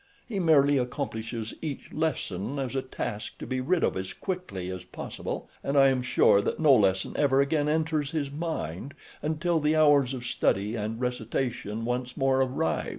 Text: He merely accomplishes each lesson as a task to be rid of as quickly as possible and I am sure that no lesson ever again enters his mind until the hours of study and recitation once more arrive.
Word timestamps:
He 0.27 0.39
merely 0.39 0.79
accomplishes 0.79 1.53
each 1.61 1.93
lesson 1.93 2.57
as 2.57 2.75
a 2.75 2.81
task 2.81 3.37
to 3.37 3.45
be 3.45 3.61
rid 3.61 3.83
of 3.83 3.95
as 3.95 4.13
quickly 4.13 4.71
as 4.71 4.83
possible 4.83 5.47
and 5.63 5.77
I 5.77 5.89
am 5.89 6.01
sure 6.01 6.41
that 6.41 6.59
no 6.59 6.73
lesson 6.75 7.13
ever 7.17 7.39
again 7.39 7.69
enters 7.69 8.09
his 8.09 8.31
mind 8.31 8.95
until 9.21 9.59
the 9.59 9.75
hours 9.75 10.15
of 10.15 10.25
study 10.25 10.75
and 10.75 10.99
recitation 10.99 11.85
once 11.85 12.17
more 12.17 12.41
arrive. 12.41 12.89